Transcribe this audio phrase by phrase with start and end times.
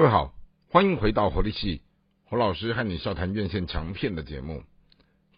[0.00, 0.32] 各位好，
[0.70, 1.82] 欢迎回到活力系
[2.24, 4.62] 侯老师和你笑谈院线强片的节目。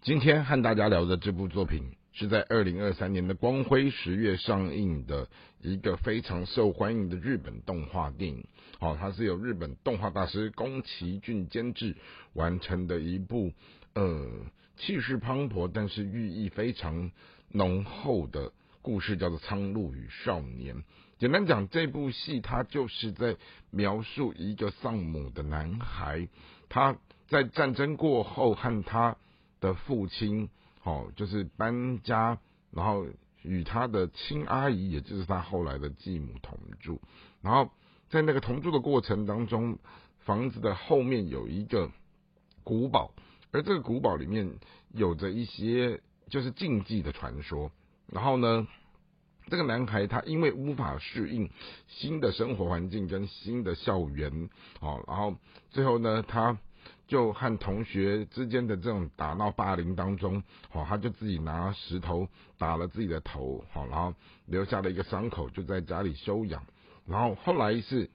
[0.02, 5.28] 今天和大家聊的这部作品是在二零二三年的光辉十月上映的
[5.62, 8.46] 一个非常受欢迎的日本动画电影。
[8.78, 11.96] 哦，它是由日本动画大师宫崎骏监制
[12.34, 13.50] 完成的一部
[13.94, 14.28] 呃
[14.76, 17.10] 气势磅礴，但是寓意非常
[17.48, 18.52] 浓厚的
[18.82, 20.76] 故事，叫做《苍鹭与少年》。
[21.18, 23.36] 简单讲，这部戏它就是在
[23.70, 26.28] 描述一个丧母的男孩，
[26.68, 26.96] 他
[27.28, 29.16] 在战争过后和他
[29.60, 30.50] 的父亲，
[30.82, 32.40] 哦，就是搬家，
[32.72, 33.06] 然后
[33.42, 37.00] 与他的亲阿姨，也就是他后来的继母同住。
[37.40, 37.70] 然后
[38.08, 39.78] 在那个同住的过程当中，
[40.24, 41.88] 房子的后面有一个
[42.64, 43.14] 古堡，
[43.52, 44.58] 而这个古堡里面
[44.92, 47.70] 有着一些就是禁忌的传说。
[48.12, 48.68] 然后呢？
[49.48, 51.50] 这个男孩他因为无法适应
[51.88, 54.48] 新的生活环境跟新的校园，
[54.80, 55.34] 哦，然后
[55.70, 56.56] 最后呢，他
[57.08, 64.14] 就和同学之间的这种打闹霸凌当中，哦，他就自己拿石头打了自己的头，好，然后
[64.46, 66.64] 留下了一个伤口，就在家里休养。
[67.04, 68.08] 然后后来是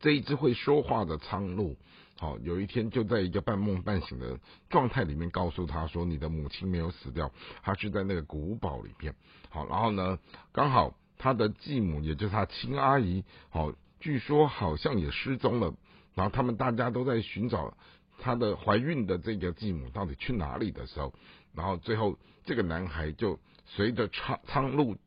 [0.00, 1.76] 这一只会说话的苍鹭。
[2.18, 4.36] 好，有一天就在一个半梦半醒的
[4.68, 7.30] 状态里面，告诉他说：“你的母亲没有死掉，
[7.62, 9.14] 她是在那个古堡里面。”
[9.48, 10.18] 好，然后呢，
[10.52, 15.72] 刚好他的继母，也就是他亲阿姨，好，据说好像也失踪了。
[16.16, 17.72] 然后他们大家都在寻找
[18.18, 21.14] 他的怀孕的这个继母到底去哪里的时候，
[21.54, 24.98] 然后最后这个男孩就随着苍苍鹭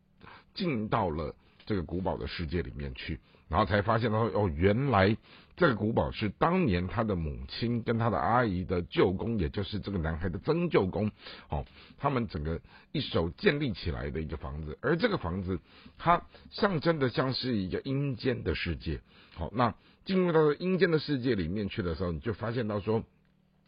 [0.54, 3.20] 进到了这个古堡的世界里面去。
[3.52, 5.18] 然后才发现，他说：“哦，原来
[5.58, 11.12] 这个古堡是当年他的母亲跟他的阿姨的舅公，也就是这个男孩的曾舅公，
[11.50, 11.66] 哦，
[11.98, 12.62] 他们整个
[12.94, 14.78] 一手建立起来的一个房子。
[14.80, 15.60] 而这个房子，
[15.98, 19.02] 它象征的像是一个阴间的世界。
[19.36, 23.04] 好，那进入到阴间的世界里面去的时候，你就发现到说。”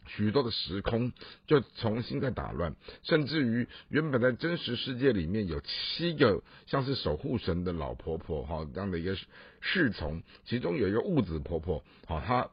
[0.06, 1.12] 许多的时空
[1.46, 9.16] 就重新在打乱，甚至于原本在真实世界里面有七个像是守护神的老婆婆哈这样的一个
[9.60, 12.50] 侍从，其中有一个雾子婆婆，好她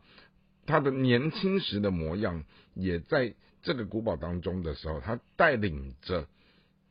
[0.65, 6.27] 她的年轻时的模样也在这个古堡当中的时候，她带领着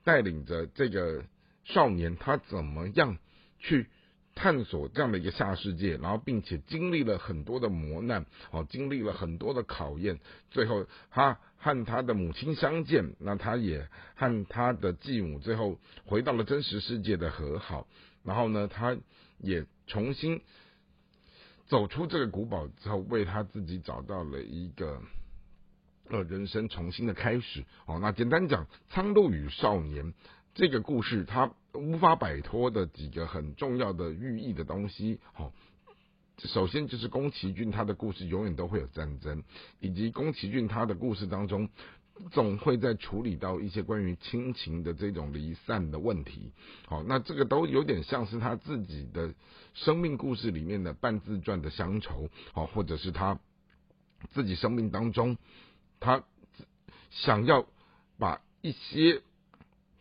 [0.04, 1.24] 带领着这个
[1.64, 3.18] 少年，他怎么样
[3.58, 3.86] 去。
[4.40, 10.18] 探索这样的一个下世界，然后并且经历了很多的磨难，哦，经历了很多的考验，
[10.50, 17.86] 最后他和他的母亲相见，那他也和他的继母最后回到了真实世界的和好，
[18.24, 18.96] 然后呢，他
[19.40, 20.40] 也重新
[21.66, 25.02] 走出这个古堡之后，为他自己找到了一个
[26.08, 27.62] 呃人生重新的开始。
[27.84, 30.06] 哦，那简单讲，《苍鹭与少年》
[30.54, 31.52] 这个故事，它。
[31.72, 35.52] 无法摆脱的几个很重要的寓意的东西，好，
[36.38, 39.44] 首先就是宫崎骏他的故事永远都会有战争，
[39.78, 41.68] 以及宫崎骏他的故事当中
[42.32, 46.50] 总会在处理到一些关于亲情的这种离散的问题，
[46.88, 49.32] 好，那这个都有点像是他自己的
[49.72, 53.38] 生命故事里面的半自传的乡愁，好，或者是他
[54.32, 55.38] 自己生命当中
[56.00, 56.24] 他
[57.10, 57.64] 想要
[58.18, 59.22] 把一些。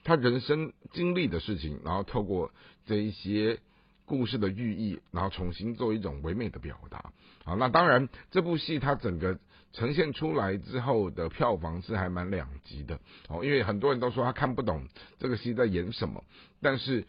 [0.09, 2.51] 他人生经历的事情，然后透过
[2.87, 3.59] 这一些
[4.05, 7.13] 故事的寓意，然后重新做一种唯美的表达。
[7.45, 9.37] 好，那当然这部戏它整个
[9.71, 12.99] 呈现出来之后的票房是还蛮两极的。
[13.27, 14.87] 哦，因为很多人都说他看不懂
[15.19, 16.23] 这个戏在演什么，
[16.59, 17.05] 但是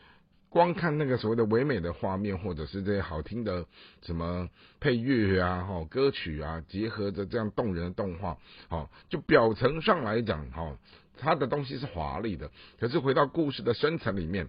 [0.50, 3.64] 光看那个所谓的唯美的画面，或者是这些好听的
[4.02, 4.46] 什么
[4.78, 8.36] 配乐啊、哈歌曲啊，结合着这样动人的动画，
[8.68, 10.76] 好，就表层上来讲，哈。
[11.20, 14.48] 他的东西是华丽的，可是回到故事的深层里面，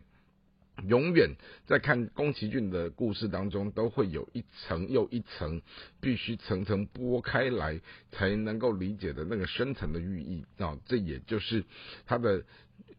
[0.88, 1.36] 永远
[1.68, 5.62] 在看宫崎骏的故事当中，都会有一层又一层，
[6.00, 7.82] 必须层层剥开来
[8.12, 10.80] 才能够理解的那个深层的寓意啊！
[10.86, 11.66] 这也就是
[12.06, 12.44] 他的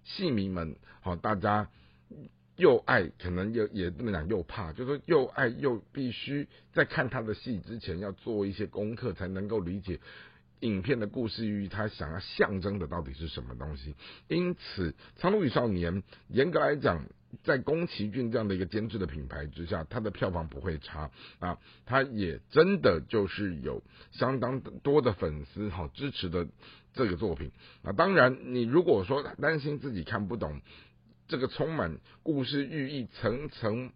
[0.04, 1.68] 戏迷们，好，大家
[2.56, 9.98] 又爱，可能又也不能讲又怕，就是说又爱又必须在看他的戏之前要做一些功课，才能够理解。
[10.62, 13.94] 影片的故事寓意，它想要象征的到底是什么东西？
[14.28, 17.04] 因此，《苍鹭与少年》严格来讲，
[17.42, 21.10] 在宫崎骏这样的一个监制的品牌之下，它的票房不会差
[21.40, 21.58] 啊！
[21.84, 23.82] 它也真的就是有
[24.12, 26.46] 相当多的粉丝哈支持的
[26.92, 27.50] 这个作品
[27.82, 27.92] 啊。
[27.92, 30.60] 当然，你如果说担心自己看不懂
[31.26, 33.90] 这个充满故事寓意、层层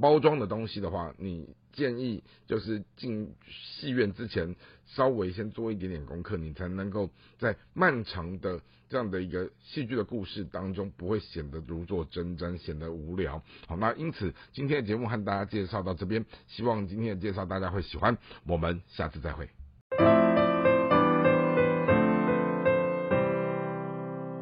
[0.00, 4.54] 包装的东西的话，你建议就是进戏院之前
[4.86, 13.42] 稍微先做一点点功课，你才能够在漫长的这样的一个戏剧的故事当中，不会显得如坐针毡，显得无聊。
[13.66, 18.16] 好，那因此今天的节目和大家介绍到这边，希望今天的介绍大家会喜欢，
[18.46, 19.48] 我们下次再会。